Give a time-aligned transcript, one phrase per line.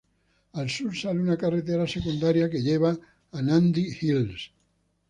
[0.53, 2.97] Al sur sale una carretera secundaria que lleva
[3.33, 4.49] a Nandi Hills.